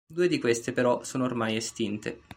Due 0.11 0.27
di 0.27 0.39
queste, 0.39 0.73
però, 0.73 1.03
sono 1.03 1.25
ormai 1.25 1.55
estinte. 1.57 2.21